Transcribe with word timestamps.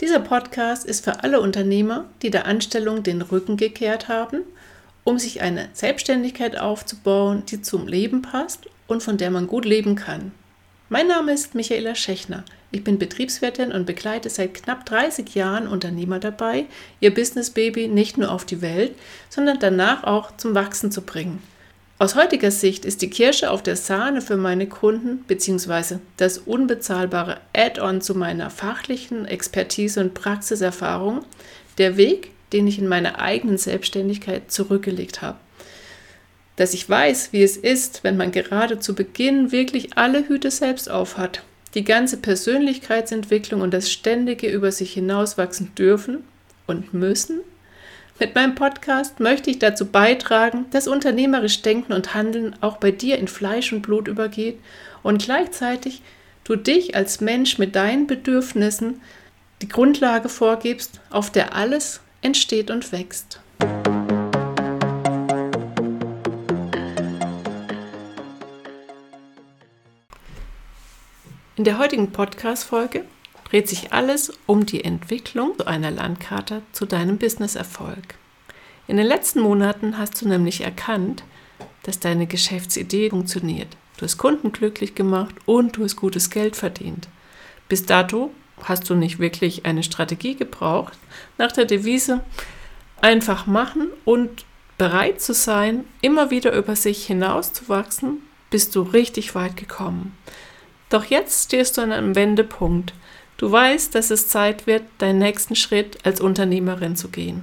Dieser 0.00 0.18
Podcast 0.18 0.84
ist 0.84 1.04
für 1.04 1.22
alle 1.22 1.40
Unternehmer, 1.40 2.06
die 2.22 2.30
der 2.30 2.46
Anstellung 2.46 3.04
den 3.04 3.22
Rücken 3.22 3.56
gekehrt 3.56 4.08
haben, 4.08 4.40
um 5.04 5.20
sich 5.20 5.40
eine 5.40 5.68
Selbstständigkeit 5.72 6.58
aufzubauen, 6.58 7.44
die 7.48 7.62
zum 7.62 7.86
Leben 7.86 8.20
passt 8.20 8.66
und 8.88 9.04
von 9.04 9.18
der 9.18 9.30
man 9.30 9.46
gut 9.46 9.64
leben 9.64 9.94
kann. 9.94 10.32
Mein 10.88 11.06
Name 11.06 11.32
ist 11.32 11.54
Michaela 11.54 11.94
Schechner. 11.94 12.44
Ich 12.72 12.82
bin 12.82 12.98
Betriebswirtin 12.98 13.70
und 13.70 13.86
begleite 13.86 14.30
seit 14.30 14.54
knapp 14.54 14.84
30 14.84 15.32
Jahren 15.36 15.68
Unternehmer 15.68 16.18
dabei, 16.18 16.66
ihr 16.98 17.14
Business-Baby 17.14 17.86
nicht 17.86 18.18
nur 18.18 18.32
auf 18.32 18.44
die 18.44 18.62
Welt, 18.62 18.96
sondern 19.30 19.60
danach 19.60 20.02
auch 20.02 20.36
zum 20.36 20.56
Wachsen 20.56 20.90
zu 20.90 21.02
bringen. 21.02 21.40
Aus 22.04 22.16
heutiger 22.16 22.50
Sicht 22.50 22.84
ist 22.84 23.00
die 23.00 23.08
Kirsche 23.08 23.50
auf 23.50 23.62
der 23.62 23.76
Sahne 23.76 24.20
für 24.20 24.36
meine 24.36 24.68
Kunden 24.68 25.24
bzw. 25.26 26.00
das 26.18 26.36
unbezahlbare 26.36 27.40
Add-on 27.56 28.02
zu 28.02 28.14
meiner 28.14 28.50
fachlichen 28.50 29.24
Expertise 29.24 30.02
und 30.02 30.12
Praxiserfahrung 30.12 31.24
der 31.78 31.96
Weg, 31.96 32.32
den 32.52 32.66
ich 32.66 32.78
in 32.78 32.88
meiner 32.88 33.20
eigenen 33.20 33.56
Selbstständigkeit 33.56 34.52
zurückgelegt 34.52 35.22
habe. 35.22 35.38
Dass 36.56 36.74
ich 36.74 36.86
weiß, 36.86 37.32
wie 37.32 37.42
es 37.42 37.56
ist, 37.56 38.04
wenn 38.04 38.18
man 38.18 38.32
gerade 38.32 38.78
zu 38.80 38.94
Beginn 38.94 39.50
wirklich 39.50 39.96
alle 39.96 40.28
Hüte 40.28 40.50
selbst 40.50 40.90
aufhat, 40.90 41.42
die 41.72 41.84
ganze 41.84 42.18
Persönlichkeitsentwicklung 42.18 43.62
und 43.62 43.72
das 43.72 43.90
ständige 43.90 44.50
über 44.50 44.72
sich 44.72 44.92
hinauswachsen 44.92 45.74
dürfen 45.74 46.22
und 46.66 46.92
müssen 46.92 47.40
mit 48.18 48.34
meinem 48.34 48.54
Podcast 48.54 49.18
möchte 49.18 49.50
ich 49.50 49.58
dazu 49.58 49.86
beitragen, 49.86 50.66
dass 50.70 50.86
unternehmerisch 50.86 51.62
Denken 51.62 51.92
und 51.92 52.14
Handeln 52.14 52.54
auch 52.60 52.76
bei 52.76 52.90
dir 52.90 53.18
in 53.18 53.26
Fleisch 53.26 53.72
und 53.72 53.82
Blut 53.82 54.06
übergeht 54.06 54.60
und 55.02 55.22
gleichzeitig 55.22 56.02
du 56.44 56.56
dich 56.56 56.94
als 56.94 57.20
Mensch 57.20 57.58
mit 57.58 57.74
deinen 57.74 58.06
Bedürfnissen 58.06 59.00
die 59.62 59.68
Grundlage 59.68 60.28
vorgibst, 60.28 61.00
auf 61.10 61.30
der 61.30 61.56
alles 61.56 62.00
entsteht 62.22 62.70
und 62.70 62.92
wächst. 62.92 63.40
In 71.56 71.64
der 71.64 71.78
heutigen 71.78 72.10
Podcast-Folge 72.12 73.04
dreht 73.54 73.68
sich 73.68 73.92
alles 73.92 74.32
um 74.46 74.66
die 74.66 74.82
Entwicklung 74.82 75.60
einer 75.60 75.92
Landkarte 75.92 76.62
zu 76.72 76.86
deinem 76.86 77.18
Businesserfolg. 77.18 78.16
In 78.88 78.96
den 78.96 79.06
letzten 79.06 79.38
Monaten 79.38 79.96
hast 79.96 80.20
du 80.20 80.26
nämlich 80.26 80.62
erkannt, 80.62 81.22
dass 81.84 82.00
deine 82.00 82.26
Geschäftsidee 82.26 83.10
funktioniert. 83.10 83.68
Du 83.96 84.06
hast 84.06 84.18
Kunden 84.18 84.50
glücklich 84.50 84.96
gemacht 84.96 85.36
und 85.46 85.76
du 85.76 85.84
hast 85.84 85.94
gutes 85.94 86.30
Geld 86.30 86.56
verdient. 86.56 87.06
Bis 87.68 87.86
dato 87.86 88.32
hast 88.64 88.90
du 88.90 88.96
nicht 88.96 89.20
wirklich 89.20 89.64
eine 89.64 89.84
Strategie 89.84 90.34
gebraucht, 90.34 90.98
nach 91.38 91.52
der 91.52 91.64
Devise 91.64 92.24
einfach 93.02 93.46
machen 93.46 93.86
und 94.04 94.44
bereit 94.78 95.20
zu 95.20 95.32
sein, 95.32 95.84
immer 96.00 96.32
wieder 96.32 96.52
über 96.56 96.74
sich 96.74 97.06
hinauszuwachsen, 97.06 98.18
bist 98.50 98.74
du 98.74 98.82
richtig 98.82 99.36
weit 99.36 99.56
gekommen. 99.56 100.18
Doch 100.90 101.04
jetzt 101.04 101.44
stehst 101.44 101.76
du 101.76 101.82
an 101.82 101.92
einem 101.92 102.16
Wendepunkt. 102.16 102.94
Du 103.36 103.50
weißt, 103.50 103.94
dass 103.94 104.10
es 104.10 104.28
Zeit 104.28 104.66
wird, 104.66 104.84
deinen 104.98 105.18
nächsten 105.18 105.56
Schritt 105.56 105.98
als 106.04 106.20
Unternehmerin 106.20 106.96
zu 106.96 107.08
gehen. 107.08 107.42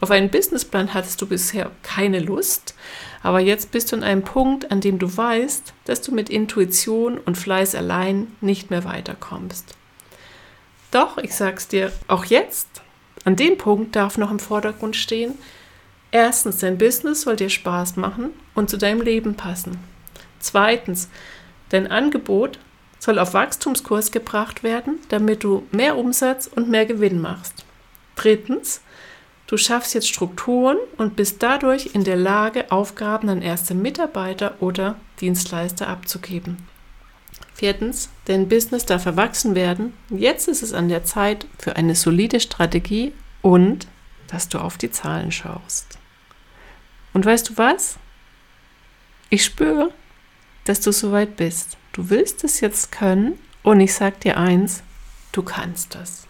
Auf 0.00 0.10
einen 0.10 0.30
Businessplan 0.30 0.94
hattest 0.94 1.20
du 1.20 1.26
bisher 1.26 1.70
keine 1.82 2.20
Lust, 2.20 2.74
aber 3.22 3.40
jetzt 3.40 3.70
bist 3.70 3.92
du 3.92 3.96
an 3.96 4.02
einem 4.02 4.22
Punkt, 4.22 4.70
an 4.70 4.80
dem 4.80 4.98
du 4.98 5.14
weißt, 5.14 5.74
dass 5.84 6.00
du 6.00 6.14
mit 6.14 6.30
Intuition 6.30 7.18
und 7.18 7.36
Fleiß 7.36 7.74
allein 7.74 8.28
nicht 8.40 8.70
mehr 8.70 8.84
weiterkommst. 8.84 9.74
Doch, 10.90 11.18
ich 11.18 11.34
sag's 11.34 11.68
dir, 11.68 11.92
auch 12.08 12.24
jetzt, 12.24 12.68
an 13.24 13.36
dem 13.36 13.58
Punkt 13.58 13.94
darf 13.94 14.16
noch 14.16 14.30
im 14.30 14.38
Vordergrund 14.38 14.96
stehen, 14.96 15.34
erstens, 16.12 16.58
dein 16.58 16.78
Business 16.78 17.22
soll 17.22 17.36
dir 17.36 17.50
Spaß 17.50 17.96
machen 17.96 18.30
und 18.54 18.70
zu 18.70 18.78
deinem 18.78 19.02
Leben 19.02 19.34
passen. 19.34 19.78
Zweitens, 20.38 21.08
dein 21.68 21.90
Angebot 21.90 22.58
soll 23.00 23.18
auf 23.18 23.34
Wachstumskurs 23.34 24.12
gebracht 24.12 24.62
werden, 24.62 25.00
damit 25.08 25.42
du 25.42 25.66
mehr 25.72 25.96
Umsatz 25.96 26.46
und 26.46 26.68
mehr 26.68 26.86
Gewinn 26.86 27.20
machst. 27.20 27.64
Drittens, 28.14 28.82
du 29.48 29.56
schaffst 29.56 29.94
jetzt 29.94 30.08
Strukturen 30.08 30.76
und 30.98 31.16
bist 31.16 31.42
dadurch 31.42 31.94
in 31.94 32.04
der 32.04 32.16
Lage, 32.16 32.70
Aufgaben 32.70 33.28
an 33.28 33.42
erste 33.42 33.74
Mitarbeiter 33.74 34.54
oder 34.60 34.96
Dienstleister 35.20 35.88
abzugeben. 35.88 36.58
Viertens, 37.54 38.10
dein 38.26 38.48
Business 38.48 38.86
darf 38.86 39.06
erwachsen 39.06 39.54
werden. 39.54 39.94
Jetzt 40.10 40.48
ist 40.48 40.62
es 40.62 40.72
an 40.72 40.88
der 40.88 41.04
Zeit 41.04 41.46
für 41.58 41.76
eine 41.76 41.94
solide 41.94 42.40
Strategie 42.40 43.12
und 43.42 43.86
dass 44.28 44.48
du 44.48 44.58
auf 44.58 44.78
die 44.78 44.90
Zahlen 44.90 45.32
schaust. 45.32 45.98
Und 47.12 47.26
weißt 47.26 47.48
du 47.48 47.56
was? 47.56 47.96
Ich 49.30 49.44
spüre, 49.44 49.92
dass 50.64 50.80
du 50.80 50.92
soweit 50.92 51.36
bist. 51.36 51.76
Du 51.92 52.10
willst 52.10 52.44
es 52.44 52.60
jetzt 52.60 52.92
können 52.92 53.38
und 53.62 53.80
ich 53.80 53.94
sage 53.94 54.16
dir 54.22 54.36
eins, 54.36 54.82
du 55.32 55.42
kannst 55.42 55.94
das. 55.94 56.26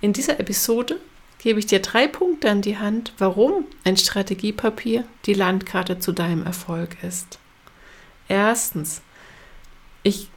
In 0.00 0.12
dieser 0.12 0.40
Episode 0.40 0.98
gebe 1.38 1.58
ich 1.58 1.66
dir 1.66 1.80
drei 1.80 2.06
Punkte 2.06 2.50
an 2.50 2.62
die 2.62 2.78
Hand, 2.78 3.12
warum 3.18 3.64
ein 3.84 3.96
Strategiepapier 3.96 5.04
die 5.26 5.34
Landkarte 5.34 5.98
zu 5.98 6.12
deinem 6.12 6.44
Erfolg 6.44 6.96
ist. 7.02 7.38
Erstens, 8.28 9.02
ich 10.02 10.28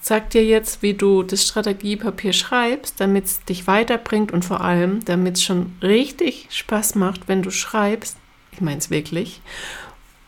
sage 0.00 0.26
dir 0.30 0.44
jetzt, 0.44 0.82
wie 0.82 0.94
du 0.94 1.22
das 1.22 1.46
Strategiepapier 1.46 2.32
schreibst, 2.32 3.00
damit 3.00 3.26
es 3.26 3.44
dich 3.44 3.66
weiterbringt 3.66 4.32
und 4.32 4.44
vor 4.44 4.60
allem, 4.60 5.04
damit 5.04 5.36
es 5.36 5.44
schon 5.44 5.76
richtig 5.80 6.48
Spaß 6.50 6.96
macht, 6.96 7.28
wenn 7.28 7.42
du 7.42 7.50
schreibst. 7.50 8.16
Ich 8.50 8.60
meine 8.60 8.78
es 8.78 8.90
wirklich. 8.90 9.40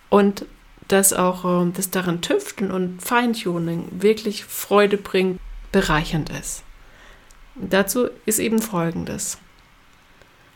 Und 0.08 0.46
dass 0.88 1.12
auch 1.12 1.44
äh, 1.44 1.70
das 1.72 1.90
daran 1.90 2.20
Tüfteln 2.20 2.70
und 2.70 3.00
Feintuning 3.02 3.88
wirklich 3.90 4.44
Freude 4.44 4.96
bringt, 4.96 5.40
bereichernd 5.72 6.30
ist. 6.30 6.62
Dazu 7.56 8.08
ist 8.26 8.38
eben 8.38 8.60
Folgendes. 8.60 9.38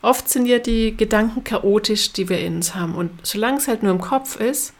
Oft 0.01 0.29
sind 0.29 0.47
ja 0.47 0.59
die 0.59 0.97
Gedanken 0.97 1.43
chaotisch, 1.43 2.13
die 2.13 2.29
wir 2.29 2.39
in 2.41 2.57
uns 2.57 2.75
haben. 2.75 2.95
Und 2.95 3.11
solange 3.25 3.59
es 3.59 3.69
halt 3.69 3.83
nur 3.83 3.93
im 3.93 4.01
Kopf 4.01 4.37
ist, 4.37 4.75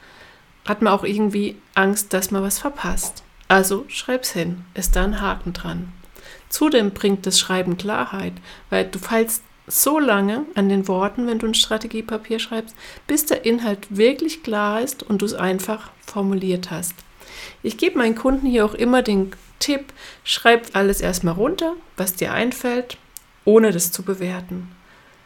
hat 0.65 0.81
man 0.81 0.93
auch 0.93 1.03
irgendwie 1.03 1.57
Angst, 1.75 2.13
dass 2.13 2.31
man 2.31 2.43
was 2.43 2.59
verpasst. 2.59 3.23
Also 3.47 3.85
schreib's 3.89 4.31
hin, 4.31 4.63
ist 4.75 4.95
da 4.95 5.03
ein 5.03 5.19
Haken 5.19 5.53
dran. 5.53 5.91
Zudem 6.49 6.91
bringt 6.91 7.25
das 7.25 7.39
Schreiben 7.39 7.77
Klarheit, 7.77 8.33
weil 8.69 8.85
du 8.85 8.99
fallst 8.99 9.43
so 9.69 9.99
lange 9.99 10.45
an 10.55 10.67
den 10.67 10.87
Worten, 10.87 11.27
wenn 11.27 11.39
du 11.39 11.47
ein 11.47 11.53
Strategiepapier 11.53 12.39
schreibst, 12.39 12.75
bis 13.07 13.25
der 13.25 13.45
Inhalt 13.45 13.95
wirklich 13.95 14.43
klar 14.43 14.81
ist 14.81 15.03
und 15.03 15.21
du 15.21 15.25
es 15.25 15.33
einfach 15.33 15.91
formuliert 16.05 16.71
hast. 16.71 16.95
Ich 17.63 17.77
gebe 17.77 17.97
meinen 17.97 18.15
Kunden 18.15 18.47
hier 18.47 18.65
auch 18.65 18.73
immer 18.73 19.01
den 19.01 19.31
Tipp, 19.59 19.93
schreib 20.23 20.69
alles 20.73 21.01
erstmal 21.01 21.35
runter, 21.35 21.75
was 21.97 22.15
dir 22.15 22.33
einfällt, 22.33 22.97
ohne 23.45 23.71
das 23.71 23.91
zu 23.91 24.03
bewerten. 24.03 24.71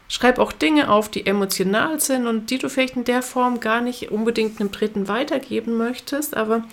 Schreib 0.10 0.38
auch 0.38 0.52
Dinge 0.52 0.90
auf, 0.90 1.10
die 1.10 1.26
emotional 1.26 2.00
sind 2.00 2.28
und 2.28 2.50
die 2.50 2.58
du 2.58 2.70
vielleicht 2.70 2.96
in 2.96 3.04
der 3.04 3.22
Form 3.22 3.60
gar 3.60 3.82
nicht 3.82 4.12
unbedingt 4.12 4.60
einem 4.60 4.72
Dritten 4.72 5.08
weitergeben 5.08 5.78
möchtest. 5.78 6.36
Aber 6.36 6.64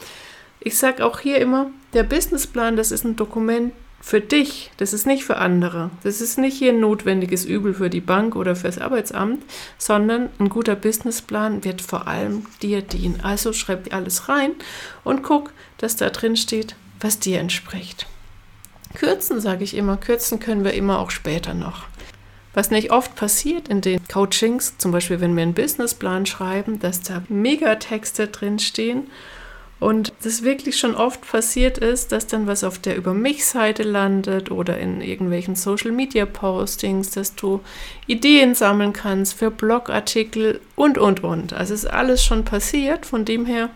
ich 0.61 0.77
sage 0.77 1.05
auch 1.05 1.21
hier 1.21 1.39
immer, 1.39 1.71
der 1.93 2.03
Businessplan, 2.03 2.77
das 2.77 2.91
ist 2.91 3.05
ein 3.05 3.17
Dokument, 3.17 3.73
für 4.03 4.21
dich, 4.21 4.71
das 4.79 4.95
ist 4.95 5.07
nicht 5.07 5.25
für 5.25 5.37
andere. 5.37 5.91
Das 6.03 6.21
ist 6.21 6.39
nicht 6.39 6.57
hier 6.57 6.73
ein 6.73 6.81
notwendiges 6.81 7.45
Übel 7.45 7.75
für 7.75 7.91
die 7.91 8.01
Bank 8.01 8.35
oder 8.35 8.57
fürs 8.57 8.79
Arbeitsamt, 8.79 9.43
sondern 9.77 10.31
ein 10.39 10.49
guter 10.49 10.75
Businessplan 10.75 11.65
wird 11.65 11.83
vor 11.83 12.09
allem 12.09 12.47
dir 12.63 12.81
dienen. 12.81 13.21
Also 13.23 13.53
schreib 13.53 13.93
alles 13.93 14.29
rein 14.29 14.53
und 15.05 15.23
guck, 15.23 15.53
dass 15.79 15.97
da 15.97 16.09
drin 16.09 16.37
steht, 16.37 16.77
was 16.99 17.19
dir 17.19 17.41
entspricht. 17.41 18.07
Kürzen, 18.95 19.41
sage 19.41 19.65
ich 19.65 19.77
immer, 19.77 19.99
kürzen 19.99 20.41
können 20.41 20.65
wir 20.65 20.73
immer 20.73 20.99
auch 20.99 21.11
später 21.11 21.55
noch. 21.55 21.85
Was 22.55 22.71
nicht 22.71 22.91
oft 22.91 23.15
passiert 23.15 23.69
in 23.69 23.81
den 23.81 24.01
Coachings, 24.09 24.77
zum 24.79 24.91
Beispiel 24.91 25.21
wenn 25.21 25.37
wir 25.37 25.43
einen 25.43 25.55
Businessplan 25.55 26.27
schreiben, 26.27 26.81
dass 26.81 27.03
da 27.03 27.23
Megatexte 27.29 28.27
drin 28.29 28.59
stehen 28.59 29.09
und 29.81 30.13
das 30.23 30.43
wirklich 30.43 30.79
schon 30.79 30.95
oft 30.95 31.27
passiert 31.27 31.79
ist, 31.79 32.13
dass 32.13 32.27
dann 32.27 32.47
was 32.47 32.65
auf 32.65 32.79
der 32.79 32.97
Über 32.97 33.15
mich-Seite 33.15 33.83
landet 33.83 34.51
oder 34.51 34.79
in 34.79 35.01
irgendwelchen 35.01 35.57
Social-Media-Postings, 35.57 37.11
dass 37.13 37.35
du 37.35 37.61
Ideen 38.07 38.55
sammeln 38.55 38.93
kannst 38.93 39.35
für 39.35 39.51
Blogartikel 39.51 40.61
und, 40.77 40.99
und, 40.99 41.25
und. 41.25 41.55
Also 41.55 41.73
ist 41.73 41.91
alles 41.91 42.23
schon 42.23 42.45
passiert. 42.45 43.07
Von 43.07 43.25
dem 43.25 43.47
her 43.47 43.71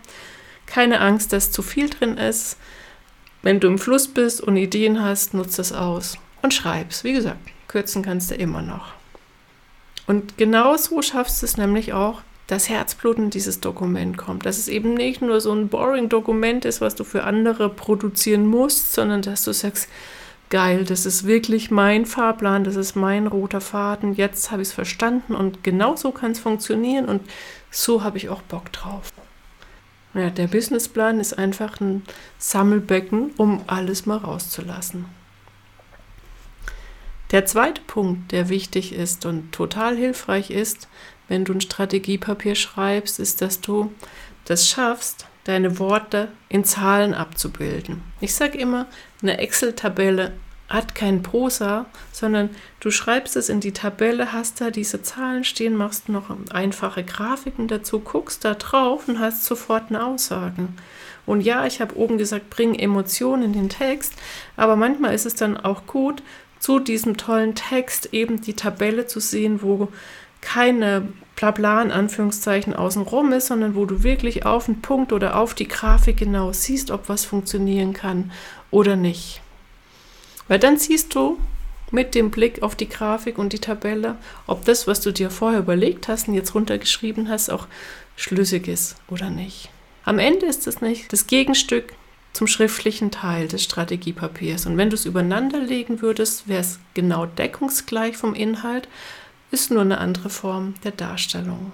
keine 0.67 1.01
Angst, 1.01 1.33
dass 1.33 1.51
zu 1.51 1.63
viel 1.63 1.89
drin 1.89 2.17
ist. 2.17 2.57
Wenn 3.41 3.59
du 3.59 3.67
im 3.67 3.79
Fluss 3.79 4.07
bist 4.07 4.41
und 4.41 4.57
Ideen 4.57 5.01
hast, 5.01 5.33
nutzt 5.33 5.57
das 5.57 5.73
aus 5.73 6.19
und 6.43 6.53
schreib's. 6.53 7.03
Wie 7.03 7.13
gesagt, 7.13 7.39
kürzen 7.67 8.03
kannst 8.03 8.29
du 8.29 8.35
immer 8.35 8.61
noch. 8.61 8.93
Und 10.05 10.37
genau 10.37 10.77
so 10.77 11.01
schaffst 11.01 11.41
du 11.41 11.47
es 11.47 11.57
nämlich 11.57 11.93
auch, 11.93 12.21
das 12.47 12.69
Herzblut 12.69 13.17
in 13.17 13.29
dieses 13.29 13.59
Dokument 13.59 14.17
kommt. 14.17 14.45
Dass 14.45 14.57
es 14.57 14.67
eben 14.67 14.93
nicht 14.93 15.21
nur 15.21 15.41
so 15.41 15.51
ein 15.51 15.67
boring 15.67 16.09
Dokument 16.09 16.65
ist, 16.65 16.81
was 16.81 16.95
du 16.95 17.03
für 17.03 17.23
andere 17.23 17.69
produzieren 17.69 18.45
musst, 18.45 18.93
sondern 18.93 19.21
dass 19.21 19.43
du 19.43 19.53
sagst, 19.53 19.89
geil, 20.49 20.85
das 20.85 21.05
ist 21.05 21.25
wirklich 21.25 21.71
mein 21.71 22.05
Fahrplan, 22.05 22.63
das 22.63 22.75
ist 22.75 22.95
mein 22.95 23.27
roter 23.27 23.61
Faden, 23.61 24.13
jetzt 24.13 24.51
habe 24.51 24.61
ich 24.61 24.69
es 24.69 24.73
verstanden 24.73 25.33
und 25.33 25.63
genau 25.63 25.95
so 25.95 26.11
kann 26.11 26.31
es 26.31 26.39
funktionieren 26.39 27.05
und 27.05 27.21
so 27.71 28.03
habe 28.03 28.17
ich 28.17 28.29
auch 28.29 28.41
Bock 28.43 28.71
drauf. 28.71 29.11
Ja, 30.13 30.29
der 30.29 30.47
Businessplan 30.47 31.19
ist 31.19 31.37
einfach 31.37 31.81
ein 31.81 32.03
Sammelbecken, 32.37 33.31
um 33.37 33.63
alles 33.67 34.05
mal 34.05 34.17
rauszulassen. 34.17 35.05
Der 37.31 37.45
zweite 37.45 37.81
Punkt, 37.81 38.31
der 38.31 38.47
wichtig 38.47 38.93
ist 38.93 39.25
und 39.25 39.51
total 39.51 39.97
hilfreich 39.97 40.51
ist, 40.51 40.87
wenn 41.27 41.45
du 41.45 41.53
ein 41.53 41.61
Strategiepapier 41.61 42.55
schreibst, 42.55 43.19
ist, 43.19 43.41
dass 43.41 43.61
du 43.61 43.93
das 44.45 44.67
schaffst, 44.67 45.25
deine 45.45 45.79
Worte 45.79 46.29
in 46.49 46.63
Zahlen 46.63 47.13
abzubilden. 47.13 48.01
Ich 48.19 48.33
sage 48.35 48.57
immer, 48.57 48.87
eine 49.21 49.37
Excel-Tabelle 49.37 50.33
hat 50.67 50.95
kein 50.95 51.21
Prosa, 51.21 51.85
sondern 52.11 52.49
du 52.79 52.89
schreibst 52.89 53.35
es 53.35 53.49
in 53.49 53.59
die 53.59 53.71
Tabelle, 53.71 54.33
hast 54.33 54.61
da 54.61 54.71
diese 54.71 55.03
Zahlen 55.03 55.43
stehen, 55.43 55.75
machst 55.75 56.09
noch 56.09 56.35
einfache 56.49 57.03
Grafiken 57.03 57.67
dazu, 57.67 57.99
guckst 57.99 58.43
da 58.43 58.55
drauf 58.55 59.07
und 59.07 59.19
hast 59.19 59.43
sofort 59.43 59.89
eine 59.89 60.03
Aussage. 60.03 60.67
Und 61.27 61.41
ja, 61.41 61.65
ich 61.65 61.81
habe 61.81 61.95
oben 61.95 62.17
gesagt, 62.17 62.49
bring 62.49 62.73
Emotionen 62.75 63.43
in 63.43 63.53
den 63.53 63.69
Text, 63.69 64.13
aber 64.57 64.75
manchmal 64.75 65.13
ist 65.13 65.25
es 65.27 65.35
dann 65.35 65.57
auch 65.57 65.85
gut, 65.85 66.23
zu 66.59 66.79
diesem 66.79 67.17
tollen 67.17 67.53
Text 67.53 68.09
eben 68.11 68.41
die 68.41 68.55
Tabelle 68.55 69.05
zu 69.05 69.19
sehen, 69.19 69.61
wo 69.61 69.89
keine 70.41 71.07
Blabla 71.35 71.81
in 71.81 71.91
Anführungszeichen 71.91 72.73
außenrum 72.73 73.33
ist, 73.33 73.47
sondern 73.47 73.75
wo 73.75 73.85
du 73.85 74.03
wirklich 74.03 74.45
auf 74.45 74.65
den 74.65 74.81
Punkt 74.81 75.11
oder 75.11 75.37
auf 75.37 75.53
die 75.53 75.67
Grafik 75.67 76.17
genau 76.17 76.53
siehst, 76.53 76.91
ob 76.91 77.09
was 77.09 77.25
funktionieren 77.25 77.93
kann 77.93 78.31
oder 78.71 78.95
nicht. 78.95 79.41
Weil 80.47 80.59
dann 80.59 80.77
siehst 80.77 81.13
du 81.15 81.37
mit 81.91 82.15
dem 82.15 82.31
Blick 82.31 82.63
auf 82.63 82.75
die 82.75 82.89
Grafik 82.89 83.37
und 83.37 83.53
die 83.53 83.59
Tabelle, 83.59 84.17
ob 84.47 84.65
das, 84.65 84.87
was 84.87 85.01
du 85.01 85.11
dir 85.11 85.29
vorher 85.29 85.59
überlegt 85.59 86.07
hast 86.07 86.27
und 86.27 86.33
jetzt 86.33 86.55
runtergeschrieben 86.55 87.29
hast, 87.29 87.49
auch 87.49 87.67
schlüssig 88.15 88.67
ist 88.67 88.95
oder 89.07 89.29
nicht. 89.29 89.69
Am 90.03 90.19
Ende 90.19 90.45
ist 90.45 90.67
es 90.67 90.81
nicht 90.81 91.11
das 91.11 91.27
Gegenstück 91.27 91.93
zum 92.31 92.47
schriftlichen 92.47 93.11
Teil 93.11 93.47
des 93.47 93.63
Strategiepapiers. 93.63 94.65
Und 94.65 94.77
wenn 94.77 94.89
du 94.89 94.95
es 94.95 95.05
übereinander 95.05 95.59
legen 95.59 96.01
würdest, 96.01 96.47
wäre 96.47 96.61
es 96.61 96.79
genau 96.93 97.25
deckungsgleich 97.25 98.17
vom 98.17 98.35
Inhalt, 98.35 98.87
ist 99.55 99.71
nur 99.71 99.81
eine 99.81 99.99
andere 99.99 100.29
Form 100.29 100.73
der 100.83 100.91
Darstellung. 100.91 101.71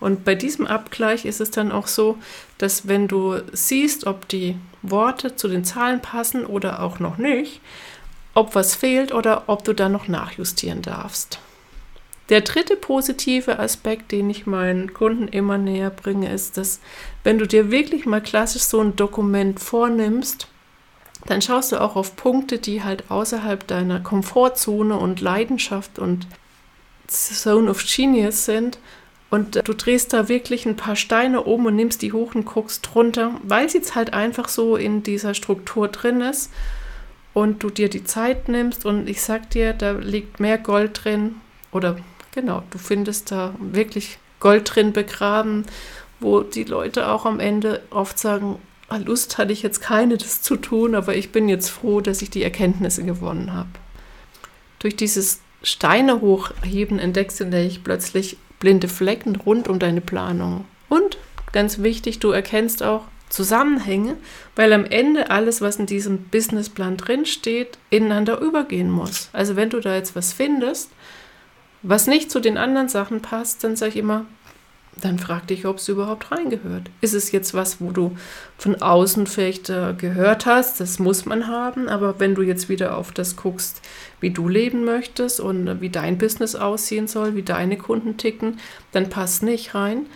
Und 0.00 0.24
bei 0.24 0.34
diesem 0.34 0.66
Abgleich 0.66 1.24
ist 1.24 1.40
es 1.40 1.50
dann 1.50 1.72
auch 1.72 1.86
so, 1.86 2.18
dass 2.58 2.88
wenn 2.88 3.08
du 3.08 3.38
siehst, 3.52 4.06
ob 4.06 4.28
die 4.28 4.56
Worte 4.82 5.36
zu 5.36 5.48
den 5.48 5.64
Zahlen 5.64 6.00
passen 6.02 6.44
oder 6.44 6.82
auch 6.82 6.98
noch 6.98 7.16
nicht, 7.16 7.60
ob 8.34 8.54
was 8.54 8.74
fehlt 8.74 9.14
oder 9.14 9.44
ob 9.46 9.64
du 9.64 9.72
dann 9.72 9.92
noch 9.92 10.08
nachjustieren 10.08 10.82
darfst. 10.82 11.38
Der 12.30 12.40
dritte 12.40 12.76
positive 12.76 13.58
Aspekt, 13.58 14.10
den 14.10 14.28
ich 14.28 14.44
meinen 14.44 14.92
Kunden 14.92 15.28
immer 15.28 15.56
näher 15.56 15.90
bringe, 15.90 16.32
ist, 16.32 16.56
dass 16.56 16.80
wenn 17.22 17.38
du 17.38 17.46
dir 17.46 17.70
wirklich 17.70 18.06
mal 18.06 18.22
klassisch 18.22 18.62
so 18.62 18.80
ein 18.80 18.96
Dokument 18.96 19.60
vornimmst, 19.60 20.48
dann 21.26 21.40
schaust 21.42 21.72
du 21.72 21.80
auch 21.80 21.96
auf 21.96 22.16
Punkte, 22.16 22.58
die 22.58 22.82
halt 22.82 23.10
außerhalb 23.10 23.66
deiner 23.66 24.00
Komfortzone 24.00 24.96
und 24.96 25.20
Leidenschaft 25.20 25.98
und 25.98 26.26
Zone 27.08 27.70
of 27.70 27.84
Genius 27.84 28.44
sind. 28.44 28.78
Und 29.30 29.66
du 29.66 29.74
drehst 29.74 30.12
da 30.12 30.28
wirklich 30.28 30.64
ein 30.64 30.76
paar 30.76 30.94
Steine 30.94 31.42
um 31.42 31.66
und 31.66 31.74
nimmst 31.74 32.02
die 32.02 32.12
hoch 32.12 32.36
und 32.36 32.44
guckst 32.44 32.88
drunter, 32.92 33.32
weil 33.42 33.68
sie 33.68 33.78
jetzt 33.78 33.96
halt 33.96 34.12
einfach 34.12 34.48
so 34.48 34.76
in 34.76 35.02
dieser 35.02 35.34
Struktur 35.34 35.88
drin 35.88 36.20
ist 36.20 36.52
und 37.32 37.64
du 37.64 37.70
dir 37.70 37.88
die 37.88 38.04
Zeit 38.04 38.48
nimmst 38.48 38.86
und 38.86 39.08
ich 39.08 39.22
sag 39.22 39.50
dir, 39.50 39.72
da 39.72 39.90
liegt 39.92 40.38
mehr 40.38 40.56
Gold 40.56 41.00
drin 41.02 41.34
oder 41.72 41.96
genau, 42.32 42.62
du 42.70 42.78
findest 42.78 43.32
da 43.32 43.54
wirklich 43.58 44.18
Gold 44.38 44.72
drin 44.72 44.92
begraben, 44.92 45.64
wo 46.20 46.42
die 46.42 46.64
Leute 46.64 47.08
auch 47.08 47.26
am 47.26 47.40
Ende 47.40 47.82
oft 47.90 48.18
sagen, 48.18 48.58
ah, 48.88 48.98
Lust 48.98 49.36
hatte 49.36 49.52
ich 49.52 49.62
jetzt 49.62 49.80
keine, 49.80 50.16
das 50.16 50.42
zu 50.42 50.56
tun, 50.56 50.94
aber 50.94 51.16
ich 51.16 51.32
bin 51.32 51.48
jetzt 51.48 51.70
froh, 51.70 52.00
dass 52.00 52.22
ich 52.22 52.30
die 52.30 52.42
Erkenntnisse 52.42 53.02
gewonnen 53.02 53.52
habe. 53.52 53.70
Durch 54.78 54.94
dieses 54.94 55.40
Steine 55.64 56.20
hochheben 56.20 56.98
entdeckst 56.98 57.40
du 57.40 57.44
nämlich 57.44 57.82
plötzlich 57.82 58.36
blinde 58.60 58.86
Flecken 58.88 59.34
rund 59.34 59.66
um 59.66 59.78
deine 59.78 60.00
Planung. 60.00 60.66
Und 60.88 61.16
ganz 61.52 61.80
wichtig, 61.82 62.18
du 62.20 62.30
erkennst 62.30 62.82
auch 62.82 63.04
Zusammenhänge, 63.30 64.16
weil 64.54 64.72
am 64.72 64.84
Ende 64.84 65.30
alles, 65.30 65.60
was 65.60 65.76
in 65.76 65.86
diesem 65.86 66.24
Businessplan 66.24 66.96
drinsteht, 66.96 67.78
ineinander 67.90 68.38
übergehen 68.40 68.90
muss. 68.90 69.30
Also 69.32 69.56
wenn 69.56 69.70
du 69.70 69.80
da 69.80 69.96
jetzt 69.96 70.14
was 70.14 70.32
findest, 70.32 70.90
was 71.82 72.06
nicht 72.06 72.30
zu 72.30 72.40
den 72.40 72.58
anderen 72.58 72.88
Sachen 72.88 73.22
passt, 73.22 73.64
dann 73.64 73.74
sag 73.74 73.88
ich 73.88 73.96
immer, 73.96 74.26
dann 75.00 75.18
frag 75.18 75.46
dich, 75.48 75.66
ob 75.66 75.78
es 75.78 75.88
überhaupt 75.88 76.30
reingehört. 76.30 76.90
Ist 77.00 77.14
es 77.14 77.32
jetzt 77.32 77.54
was, 77.54 77.80
wo 77.80 77.90
du 77.90 78.16
von 78.58 78.80
außen 78.80 79.26
vielleicht 79.26 79.68
äh, 79.70 79.94
gehört 79.96 80.46
hast, 80.46 80.80
das 80.80 80.98
muss 80.98 81.26
man 81.26 81.48
haben, 81.48 81.88
aber 81.88 82.20
wenn 82.20 82.34
du 82.34 82.42
jetzt 82.42 82.68
wieder 82.68 82.96
auf 82.96 83.12
das 83.12 83.36
guckst, 83.36 83.82
wie 84.20 84.30
du 84.30 84.48
leben 84.48 84.84
möchtest 84.84 85.40
und 85.40 85.66
äh, 85.66 85.80
wie 85.80 85.90
dein 85.90 86.18
Business 86.18 86.54
aussehen 86.54 87.08
soll, 87.08 87.34
wie 87.34 87.42
deine 87.42 87.76
Kunden 87.76 88.16
ticken, 88.16 88.58
dann 88.92 89.10
passt 89.10 89.42
nicht 89.42 89.74
rein, 89.74 90.06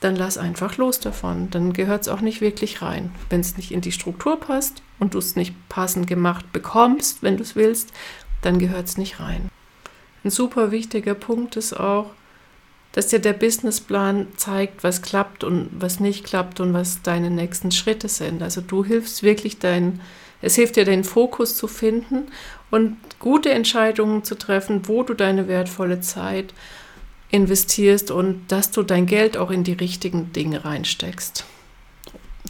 dann 0.00 0.16
lass 0.16 0.38
einfach 0.38 0.76
los 0.76 1.00
davon. 1.00 1.50
Dann 1.50 1.72
gehört 1.72 2.02
es 2.02 2.08
auch 2.08 2.20
nicht 2.20 2.40
wirklich 2.40 2.82
rein. 2.82 3.12
Wenn 3.30 3.40
es 3.40 3.56
nicht 3.56 3.72
in 3.72 3.80
die 3.80 3.92
Struktur 3.92 4.38
passt 4.38 4.82
und 4.98 5.14
du 5.14 5.18
es 5.18 5.36
nicht 5.36 5.54
passend 5.68 6.06
gemacht 6.06 6.52
bekommst, 6.52 7.22
wenn 7.22 7.36
du 7.36 7.42
es 7.42 7.56
willst, 7.56 7.92
dann 8.42 8.58
gehört 8.58 8.86
es 8.86 8.98
nicht 8.98 9.20
rein. 9.20 9.48
Ein 10.22 10.30
super 10.30 10.70
wichtiger 10.70 11.14
Punkt 11.14 11.56
ist 11.56 11.74
auch, 11.74 12.10
dass 12.94 13.08
dir 13.08 13.18
der 13.18 13.32
Businessplan 13.32 14.28
zeigt, 14.36 14.84
was 14.84 15.02
klappt 15.02 15.42
und 15.42 15.68
was 15.72 15.98
nicht 15.98 16.24
klappt 16.24 16.60
und 16.60 16.72
was 16.74 17.02
deine 17.02 17.28
nächsten 17.28 17.72
Schritte 17.72 18.08
sind. 18.08 18.40
Also 18.40 18.60
du 18.60 18.84
hilfst 18.84 19.24
wirklich 19.24 19.58
dein, 19.58 20.00
es 20.40 20.54
hilft 20.54 20.76
dir, 20.76 20.84
den 20.84 21.02
Fokus 21.02 21.56
zu 21.56 21.66
finden 21.66 22.28
und 22.70 22.96
gute 23.18 23.50
Entscheidungen 23.50 24.22
zu 24.22 24.36
treffen, 24.36 24.86
wo 24.86 25.02
du 25.02 25.14
deine 25.14 25.48
wertvolle 25.48 26.00
Zeit 26.02 26.54
investierst 27.30 28.12
und 28.12 28.46
dass 28.46 28.70
du 28.70 28.84
dein 28.84 29.06
Geld 29.06 29.36
auch 29.36 29.50
in 29.50 29.64
die 29.64 29.72
richtigen 29.72 30.32
Dinge 30.32 30.64
reinsteckst. 30.64 31.44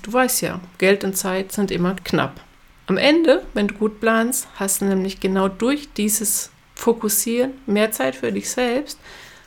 Du 0.03 0.13
weißt 0.13 0.43
ja, 0.43 0.61
Geld 0.77 1.05
und 1.05 1.17
Zeit 1.17 1.53
sind 1.53 1.71
immer 1.71 1.97
knapp. 2.05 2.39
Am 2.87 2.99
Ende, 2.99 3.43
wenn 3.55 3.69
du 3.69 3.77
gut 3.77 3.99
planst, 3.99 4.47
hast 4.57 4.83
du 4.83 4.85
nämlich 4.85 5.21
genau 5.21 5.49
durch 5.49 5.89
dieses 5.95 6.51
Fokussieren 6.75 7.55
mehr 7.65 7.93
Zeit 7.93 8.15
für 8.15 8.31
dich 8.31 8.51
selbst, 8.51 8.99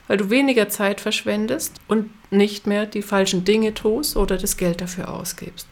weil 0.08 0.16
du 0.16 0.30
weniger 0.30 0.68
Zeit 0.68 1.00
verschwendest 1.00 1.76
und 1.86 2.10
nicht 2.32 2.66
mehr 2.66 2.86
die 2.86 3.02
falschen 3.02 3.44
Dinge 3.44 3.74
tust 3.74 4.16
oder 4.16 4.36
das 4.36 4.56
Geld 4.56 4.80
dafür 4.80 5.12
ausgibst. 5.12 5.68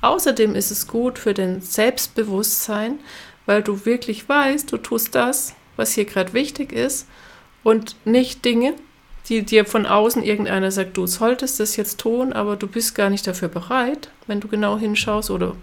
Außerdem 0.00 0.54
ist 0.54 0.70
es 0.70 0.86
gut 0.86 1.18
für 1.18 1.34
dein 1.34 1.60
Selbstbewusstsein, 1.60 3.00
weil 3.44 3.62
du 3.62 3.84
wirklich 3.84 4.28
weißt, 4.28 4.72
du 4.72 4.78
tust 4.78 5.14
das, 5.14 5.54
was 5.76 5.92
hier 5.92 6.04
gerade 6.04 6.32
wichtig 6.32 6.72
ist 6.72 7.06
und 7.62 7.96
nicht 8.04 8.44
Dinge, 8.44 8.74
die 9.28 9.42
dir 9.42 9.64
von 9.64 9.86
außen 9.86 10.22
irgendeiner 10.22 10.70
sagt, 10.70 10.96
du 10.96 11.06
solltest 11.06 11.60
das 11.60 11.76
jetzt 11.76 12.00
tun, 12.00 12.32
aber 12.32 12.56
du 12.56 12.66
bist 12.66 12.94
gar 12.94 13.10
nicht 13.10 13.26
dafür 13.26 13.48
bereit, 13.48 14.10
wenn 14.26 14.40
du 14.40 14.48
genau 14.48 14.78
hinschaust 14.78 15.30
oder 15.30 15.56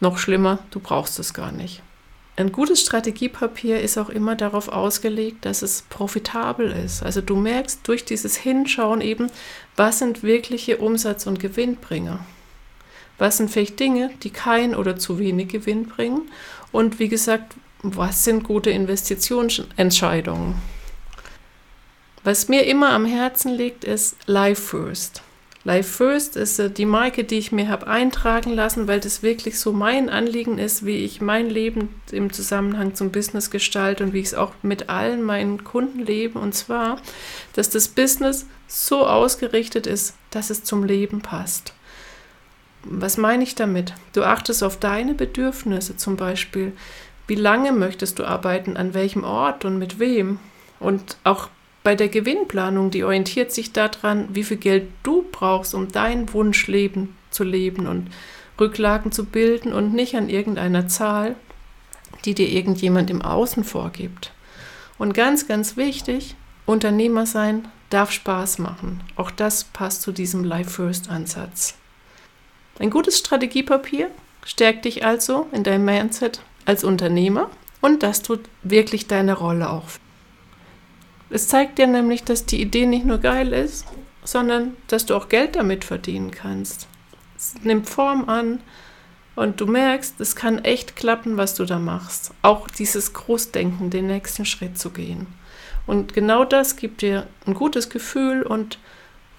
noch 0.00 0.18
schlimmer, 0.18 0.60
du 0.70 0.78
brauchst 0.80 1.18
es 1.18 1.34
gar 1.34 1.52
nicht. 1.52 1.82
Ein 2.38 2.52
gutes 2.52 2.82
Strategiepapier 2.82 3.80
ist 3.80 3.96
auch 3.96 4.10
immer 4.10 4.36
darauf 4.36 4.68
ausgelegt, 4.68 5.46
dass 5.46 5.62
es 5.62 5.82
profitabel 5.88 6.70
ist. 6.70 7.02
Also 7.02 7.22
du 7.22 7.34
merkst 7.34 7.80
durch 7.88 8.04
dieses 8.04 8.36
Hinschauen 8.36 9.00
eben, 9.00 9.28
was 9.74 10.00
sind 10.00 10.22
wirkliche 10.22 10.76
Umsatz- 10.76 11.26
und 11.26 11.40
Gewinnbringer. 11.40 12.20
Was 13.16 13.38
sind 13.38 13.50
vielleicht 13.50 13.80
Dinge, 13.80 14.10
die 14.22 14.28
kein 14.28 14.74
oder 14.74 14.98
zu 14.98 15.18
wenig 15.18 15.48
Gewinn 15.48 15.86
bringen? 15.86 16.30
Und 16.72 16.98
wie 16.98 17.08
gesagt, 17.08 17.54
was 17.82 18.24
sind 18.24 18.44
gute 18.44 18.68
Investitionsentscheidungen? 18.68 20.56
Was 22.22 22.48
mir 22.48 22.66
immer 22.66 22.90
am 22.90 23.06
Herzen 23.06 23.52
liegt, 23.54 23.84
ist 23.84 24.16
Life 24.26 24.60
First. 24.60 25.22
Life 25.66 25.96
First 25.96 26.36
ist 26.36 26.60
äh, 26.60 26.70
die 26.70 26.86
Marke, 26.86 27.24
die 27.24 27.38
ich 27.38 27.50
mir 27.50 27.68
habe 27.68 27.88
eintragen 27.88 28.52
lassen, 28.52 28.86
weil 28.86 29.00
das 29.00 29.24
wirklich 29.24 29.58
so 29.58 29.72
mein 29.72 30.08
Anliegen 30.08 30.58
ist, 30.58 30.86
wie 30.86 31.04
ich 31.04 31.20
mein 31.20 31.50
Leben 31.50 31.88
im 32.12 32.32
Zusammenhang 32.32 32.94
zum 32.94 33.10
Business 33.10 33.50
gestalte 33.50 34.04
und 34.04 34.12
wie 34.12 34.20
ich 34.20 34.26
es 34.26 34.34
auch 34.34 34.52
mit 34.62 34.88
allen 34.88 35.24
meinen 35.24 35.64
Kunden 35.64 35.98
lebe. 35.98 36.38
Und 36.38 36.54
zwar, 36.54 37.02
dass 37.54 37.68
das 37.68 37.88
Business 37.88 38.46
so 38.68 39.08
ausgerichtet 39.08 39.88
ist, 39.88 40.14
dass 40.30 40.50
es 40.50 40.62
zum 40.62 40.84
Leben 40.84 41.20
passt. 41.20 41.74
Was 42.84 43.16
meine 43.16 43.42
ich 43.42 43.56
damit? 43.56 43.92
Du 44.12 44.22
achtest 44.22 44.62
auf 44.62 44.78
deine 44.78 45.14
Bedürfnisse 45.14 45.96
zum 45.96 46.14
Beispiel. 46.14 46.74
Wie 47.26 47.34
lange 47.34 47.72
möchtest 47.72 48.20
du 48.20 48.24
arbeiten, 48.24 48.76
an 48.76 48.94
welchem 48.94 49.24
Ort 49.24 49.64
und 49.64 49.80
mit 49.80 49.98
wem? 49.98 50.38
Und 50.78 51.16
auch 51.24 51.48
bei 51.86 51.94
der 51.94 52.08
Gewinnplanung, 52.08 52.90
die 52.90 53.04
orientiert 53.04 53.52
sich 53.52 53.72
daran, 53.72 54.26
wie 54.32 54.42
viel 54.42 54.56
Geld 54.56 54.88
du 55.04 55.24
brauchst, 55.30 55.72
um 55.72 55.92
dein 55.92 56.32
Wunschleben 56.32 57.16
zu 57.30 57.44
leben 57.44 57.86
und 57.86 58.10
Rücklagen 58.60 59.12
zu 59.12 59.24
bilden 59.24 59.72
und 59.72 59.94
nicht 59.94 60.16
an 60.16 60.28
irgendeiner 60.28 60.88
Zahl, 60.88 61.36
die 62.24 62.34
dir 62.34 62.48
irgendjemand 62.48 63.08
im 63.08 63.22
Außen 63.22 63.62
vorgibt. 63.62 64.32
Und 64.98 65.14
ganz, 65.14 65.46
ganz 65.46 65.76
wichtig, 65.76 66.34
Unternehmer 66.64 67.24
sein 67.24 67.68
darf 67.88 68.10
Spaß 68.10 68.58
machen. 68.58 69.04
Auch 69.14 69.30
das 69.30 69.62
passt 69.62 70.02
zu 70.02 70.10
diesem 70.10 70.42
Life 70.42 70.70
First 70.70 71.08
Ansatz. 71.08 71.76
Ein 72.80 72.90
gutes 72.90 73.16
Strategiepapier 73.16 74.10
stärkt 74.44 74.86
dich 74.86 75.04
also 75.04 75.46
in 75.52 75.62
deinem 75.62 75.84
Mindset 75.84 76.40
als 76.64 76.82
Unternehmer 76.82 77.48
und 77.80 78.02
dass 78.02 78.22
du 78.22 78.38
wirklich 78.64 79.06
deine 79.06 79.34
Rolle 79.34 79.70
auch. 79.70 79.84
Es 81.28 81.48
zeigt 81.48 81.78
dir 81.78 81.86
nämlich, 81.86 82.22
dass 82.22 82.46
die 82.46 82.60
Idee 82.60 82.86
nicht 82.86 83.04
nur 83.04 83.18
geil 83.18 83.52
ist, 83.52 83.86
sondern 84.22 84.76
dass 84.88 85.06
du 85.06 85.14
auch 85.16 85.28
Geld 85.28 85.56
damit 85.56 85.84
verdienen 85.84 86.30
kannst. 86.30 86.86
Es 87.36 87.54
nimmt 87.62 87.88
Form 87.88 88.28
an 88.28 88.60
und 89.34 89.60
du 89.60 89.66
merkst, 89.66 90.20
es 90.20 90.36
kann 90.36 90.64
echt 90.64 90.96
klappen, 90.96 91.36
was 91.36 91.54
du 91.54 91.64
da 91.64 91.78
machst. 91.78 92.32
Auch 92.42 92.68
dieses 92.68 93.12
Großdenken, 93.12 93.90
den 93.90 94.06
nächsten 94.06 94.44
Schritt 94.44 94.78
zu 94.78 94.90
gehen. 94.90 95.26
Und 95.86 96.14
genau 96.14 96.44
das 96.44 96.76
gibt 96.76 97.02
dir 97.02 97.26
ein 97.46 97.54
gutes 97.54 97.90
Gefühl 97.90 98.42
und 98.42 98.78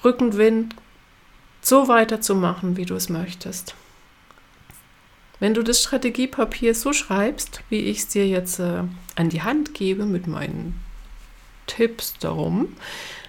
Rückenwind, 0.03 0.75
so 1.62 1.88
weiterzumachen, 1.88 2.77
wie 2.77 2.86
du 2.86 2.96
es 2.96 3.10
möchtest. 3.10 3.75
Wenn 5.39 5.53
du 5.53 5.63
das 5.63 5.82
Strategiepapier 5.82 6.74
so 6.74 6.94
schreibst, 6.94 7.62
wie 7.70 7.82
ich 7.82 8.00
es 8.00 8.08
dir 8.08 8.27
jetzt 8.27 8.60
äh, 8.60 8.84
an 9.15 9.29
die 9.29 9.41
Hand 9.41 9.74
gebe 9.74 10.06
mit 10.06 10.27
meinen 10.27 10.79
Tipps 11.68 12.16
darum, 12.20 12.76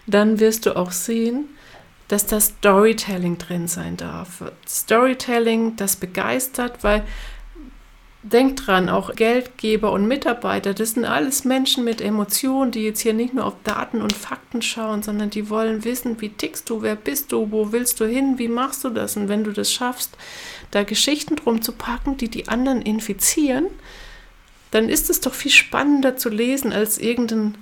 dann 0.07 0.40
wirst 0.40 0.66
du 0.66 0.76
auch 0.76 0.92
sehen, 0.92 1.49
dass 2.09 2.26
das 2.26 2.47
Storytelling 2.47 3.37
drin 3.37 3.68
sein 3.68 3.97
darf. 3.97 4.42
Storytelling, 4.66 5.76
das 5.76 5.97
begeistert, 5.97 6.83
weil 6.83 7.04
denk 8.23 8.57
dran, 8.57 8.88
auch 8.88 9.14
Geldgeber 9.14 9.92
und 9.92 10.09
Mitarbeiter, 10.09 10.75
das 10.75 10.92
sind 10.92 11.04
alles 11.04 11.45
Menschen 11.45 11.85
mit 11.85 12.00
Emotionen, 12.00 12.73
die 12.73 12.83
jetzt 12.83 13.00
hier 13.00 13.14
nicht 13.14 13.35
nur 13.35 13.45
auf 13.45 13.54
Daten 13.62 14.02
und 14.02 14.12
Fakten 14.12 14.61
schauen, 14.61 15.02
sondern 15.02 15.30
die 15.30 15.50
wollen 15.50 15.85
wissen, 15.85 16.21
wie 16.21 16.30
tickst 16.30 16.68
du, 16.68 16.83
wer 16.83 16.97
bist 16.97 17.33
du, 17.33 17.50
wo 17.50 17.73
willst 17.73 18.00
du 18.00 18.07
hin, 18.07 18.38
wie 18.38 18.49
machst 18.49 18.85
du 18.85 18.90
das? 18.90 19.16
Und 19.16 19.28
wenn 19.28 19.45
du 19.45 19.52
das 19.52 19.73
schaffst, 19.73 20.16
da 20.71 20.83
Geschichten 20.83 21.37
drum 21.37 21.62
zu 21.62 21.73
packen, 21.73 22.16
die 22.16 22.28
die 22.28 22.49
anderen 22.49 22.83
infizieren, 22.83 23.66
dann 24.71 24.88
ist 24.88 25.11
es 25.11 25.21
doch 25.21 25.35
viel 25.35 25.50
spannender 25.50 26.16
zu 26.16 26.28
lesen 26.28 26.73
als 26.73 26.99
irgendein 26.99 27.57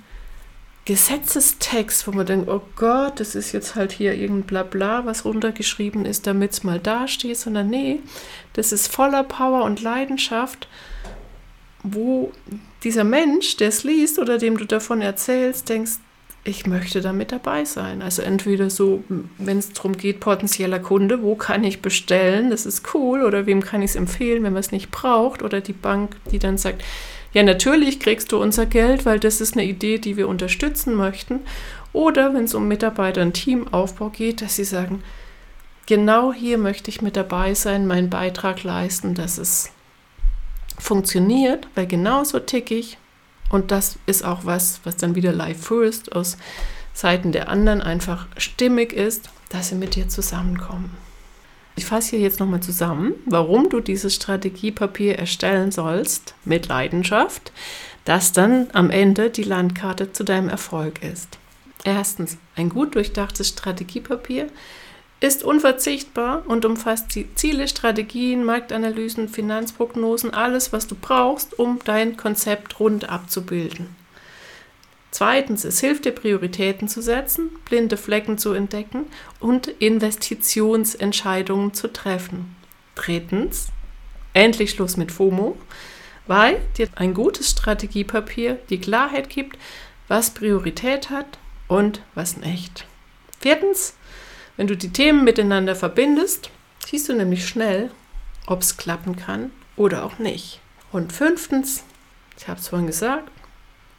Gesetzestext, 0.87 2.07
wo 2.07 2.13
man 2.13 2.25
denkt, 2.25 2.47
oh 2.47 2.61
Gott, 2.77 3.19
das 3.19 3.35
ist 3.35 3.51
jetzt 3.51 3.75
halt 3.75 3.91
hier 3.91 4.13
irgendein 4.13 4.47
Blabla, 4.47 5.05
was 5.05 5.25
runtergeschrieben 5.25 6.05
ist, 6.05 6.25
damit 6.27 6.53
es 6.53 6.63
mal 6.63 6.79
dasteht, 6.79 7.37
sondern 7.37 7.69
nee, 7.69 7.99
das 8.53 8.71
ist 8.71 8.87
voller 8.87 9.25
Power 9.25 9.65
und 9.65 9.81
Leidenschaft, 9.81 10.69
wo 11.83 12.31
dieser 12.85 13.03
Mensch, 13.03 13.57
der 13.57 13.67
es 13.67 13.83
liest 13.83 14.17
oder 14.17 14.37
dem 14.37 14.57
du 14.57 14.63
davon 14.63 15.01
erzählst, 15.01 15.67
denkst, 15.67 15.97
ich 16.47 16.65
möchte 16.65 17.01
da 17.01 17.13
mit 17.13 17.31
dabei 17.31 17.65
sein. 17.65 18.01
Also 18.01 18.21
entweder 18.21 18.69
so, 18.69 19.03
wenn 19.37 19.57
es 19.57 19.73
darum 19.73 19.97
geht, 19.97 20.19
potenzieller 20.19 20.79
Kunde, 20.79 21.21
wo 21.21 21.35
kann 21.35 21.63
ich 21.63 21.81
bestellen, 21.81 22.49
das 22.49 22.65
ist 22.65 22.93
cool, 22.93 23.23
oder 23.23 23.45
wem 23.45 23.61
kann 23.61 23.81
ich 23.81 23.91
es 23.91 23.95
empfehlen, 23.95 24.43
wenn 24.43 24.53
man 24.53 24.61
es 24.61 24.71
nicht 24.71 24.89
braucht, 24.91 25.43
oder 25.43 25.61
die 25.61 25.73
Bank, 25.73 26.15
die 26.31 26.39
dann 26.39 26.57
sagt, 26.57 26.83
ja, 27.33 27.43
natürlich 27.43 27.99
kriegst 27.99 28.31
du 28.31 28.41
unser 28.41 28.65
Geld, 28.65 29.05
weil 29.05 29.19
das 29.19 29.41
ist 29.41 29.53
eine 29.53 29.65
Idee, 29.65 29.97
die 29.99 30.17
wir 30.17 30.27
unterstützen 30.27 30.95
möchten. 30.95 31.41
Oder 31.93 32.33
wenn 32.33 32.45
es 32.45 32.55
um 32.55 32.67
Mitarbeiter- 32.67 33.21
und 33.21 33.33
Teamaufbau 33.33 34.09
geht, 34.09 34.41
dass 34.41 34.55
sie 34.55 34.63
sagen, 34.63 35.03
genau 35.85 36.33
hier 36.33 36.57
möchte 36.57 36.89
ich 36.89 37.01
mit 37.01 37.15
dabei 37.15 37.53
sein, 37.53 37.87
meinen 37.87 38.09
Beitrag 38.09 38.63
leisten, 38.63 39.13
dass 39.13 39.37
es 39.37 39.71
funktioniert, 40.79 41.67
weil 41.75 41.87
genauso 41.87 42.39
tick 42.39 42.71
ich. 42.71 42.97
Und 43.49 43.71
das 43.71 43.97
ist 44.05 44.25
auch 44.25 44.45
was, 44.45 44.81
was 44.83 44.97
dann 44.97 45.15
wieder 45.15 45.31
Live 45.31 45.61
First 45.61 46.13
aus 46.13 46.37
Seiten 46.93 47.31
der 47.31 47.49
anderen 47.49 47.81
einfach 47.81 48.27
stimmig 48.37 48.91
ist, 48.91 49.29
dass 49.49 49.69
sie 49.69 49.75
mit 49.75 49.95
dir 49.95 50.09
zusammenkommen. 50.09 50.91
Ich 51.75 51.85
fasse 51.85 52.11
hier 52.11 52.19
jetzt 52.19 52.39
nochmal 52.39 52.61
zusammen, 52.61 53.13
warum 53.25 53.69
du 53.69 53.81
dieses 53.81 54.15
Strategiepapier 54.15 55.19
erstellen 55.19 55.71
sollst 55.71 56.33
mit 56.43 56.67
Leidenschaft, 56.67 57.51
das 58.03 58.31
dann 58.31 58.67
am 58.73 58.89
Ende 58.89 59.29
die 59.29 59.43
Landkarte 59.43 60.11
zu 60.11 60.23
deinem 60.23 60.49
Erfolg 60.49 61.03
ist. 61.03 61.37
Erstens, 61.83 62.37
ein 62.55 62.69
gut 62.69 62.95
durchdachtes 62.95 63.49
Strategiepapier 63.49 64.49
ist 65.19 65.43
unverzichtbar 65.43 66.43
und 66.47 66.65
umfasst 66.65 67.15
die 67.15 67.33
Ziele, 67.35 67.67
Strategien, 67.67 68.43
Marktanalysen, 68.43 69.29
Finanzprognosen, 69.29 70.33
alles, 70.33 70.73
was 70.73 70.87
du 70.87 70.95
brauchst, 70.95 71.57
um 71.57 71.79
dein 71.85 72.17
Konzept 72.17 72.79
rund 72.79 73.09
abzubilden. 73.09 73.95
Zweitens, 75.09 75.63
es 75.63 75.79
hilft 75.79 76.05
dir, 76.05 76.11
Prioritäten 76.11 76.87
zu 76.87 77.01
setzen, 77.01 77.49
blinde 77.65 77.97
Flecken 77.97 78.37
zu 78.37 78.53
entdecken 78.53 79.05
und 79.39 79.67
Investitionsentscheidungen 79.67 81.73
zu 81.73 81.91
treffen. 81.91 82.55
Drittens, 82.93 83.69
endlich 84.33 84.71
Schluss 84.71 84.97
mit 84.97 85.11
FOMO, 85.11 85.57
weil 86.27 86.61
dir 86.77 86.89
ein 86.95 87.15
gutes 87.15 87.49
Strategiepapier 87.49 88.59
die 88.69 88.79
Klarheit 88.79 89.29
gibt, 89.29 89.57
was 90.07 90.31
Priorität 90.31 91.09
hat 91.09 91.39
und 91.67 92.01
was 92.13 92.37
nicht. 92.37 92.85
Viertens, 93.39 93.95
wenn 94.57 94.65
du 94.65 94.75
die 94.75 94.89
Themen 94.91 95.23
miteinander 95.23 95.75
verbindest, 95.75 96.49
siehst 96.83 97.07
du 97.07 97.13
nämlich 97.13 97.47
schnell, 97.47 97.91
ob 98.47 98.61
es 98.61 98.75
klappen 98.75 99.15
kann 99.15 99.51
oder 99.75 100.03
auch 100.03 100.17
nicht. 100.17 100.59
Und 100.91 101.13
fünftens, 101.13 101.83
ich 102.37 102.47
habe 102.47 102.59
es 102.59 102.67
vorhin 102.67 102.87
gesagt, 102.87 103.29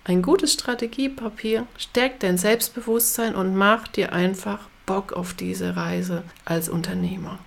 ein 0.02 0.20
gutes 0.20 0.52
Strategiepapier 0.52 1.66
stärkt 1.76 2.24
dein 2.24 2.38
Selbstbewusstsein 2.38 3.36
und 3.36 3.54
macht 3.54 3.96
dir 3.96 4.12
einfach 4.12 4.68
Bock 4.84 5.12
auf 5.12 5.32
diese 5.32 5.76
Reise 5.76 6.24
als 6.44 6.68
Unternehmer. 6.68 7.38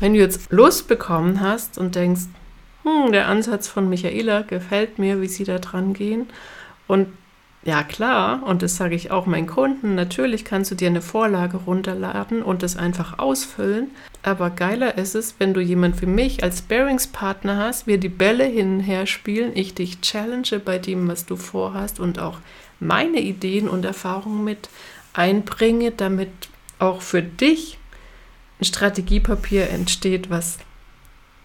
Wenn 0.00 0.14
du 0.14 0.18
jetzt 0.18 0.50
Lust 0.50 0.88
bekommen 0.88 1.40
hast 1.40 1.78
und 1.78 1.94
denkst, 1.94 2.22
hm, 2.86 3.12
der 3.12 3.28
Ansatz 3.28 3.68
von 3.68 3.88
Michaela 3.88 4.42
gefällt 4.42 4.98
mir, 4.98 5.20
wie 5.20 5.28
sie 5.28 5.44
da 5.44 5.58
dran 5.58 5.92
gehen. 5.92 6.28
Und 6.86 7.08
ja, 7.66 7.82
klar, 7.82 8.44
und 8.44 8.62
das 8.62 8.76
sage 8.76 8.94
ich 8.94 9.10
auch 9.10 9.26
meinen 9.26 9.48
Kunden, 9.48 9.96
natürlich 9.96 10.44
kannst 10.44 10.70
du 10.70 10.76
dir 10.76 10.86
eine 10.86 11.02
Vorlage 11.02 11.56
runterladen 11.56 12.42
und 12.44 12.62
das 12.62 12.76
einfach 12.76 13.18
ausfüllen, 13.18 13.90
aber 14.22 14.50
geiler 14.50 14.96
ist 14.96 15.16
es, 15.16 15.34
wenn 15.38 15.52
du 15.52 15.60
jemand 15.60 16.00
wie 16.00 16.06
mich 16.06 16.44
als 16.44 16.62
Bearingspartner 16.62 17.56
hast, 17.56 17.88
wir 17.88 17.98
die 17.98 18.08
Bälle 18.08 18.44
hin 18.44 18.76
und 18.76 18.80
her 18.82 19.06
spielen, 19.06 19.50
ich 19.56 19.74
dich 19.74 20.00
challenge 20.00 20.60
bei 20.64 20.78
dem, 20.78 21.08
was 21.08 21.26
du 21.26 21.34
vorhast 21.34 21.98
und 21.98 22.20
auch 22.20 22.38
meine 22.78 23.18
Ideen 23.18 23.68
und 23.68 23.84
Erfahrungen 23.84 24.44
mit 24.44 24.68
einbringe, 25.12 25.90
damit 25.90 26.30
auch 26.78 27.02
für 27.02 27.22
dich 27.22 27.78
ein 28.60 28.64
Strategiepapier 28.64 29.70
entsteht, 29.70 30.30
was 30.30 30.58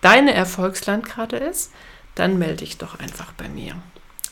deine 0.02 0.34
Erfolgslandkarte 0.34 1.38
ist, 1.38 1.72
dann 2.16 2.38
melde 2.38 2.58
dich 2.58 2.78
doch 2.78 3.00
einfach 3.00 3.32
bei 3.34 3.48
mir. 3.48 3.76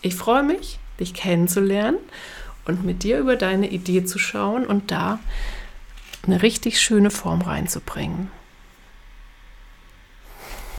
Ich 0.01 0.15
freue 0.15 0.43
mich, 0.43 0.79
dich 0.99 1.13
kennenzulernen 1.13 1.97
und 2.65 2.85
mit 2.85 3.03
dir 3.03 3.19
über 3.19 3.35
deine 3.35 3.69
Idee 3.69 4.03
zu 4.05 4.19
schauen 4.19 4.65
und 4.65 4.91
da 4.91 5.19
eine 6.25 6.41
richtig 6.41 6.81
schöne 6.81 7.11
Form 7.11 7.41
reinzubringen. 7.41 8.31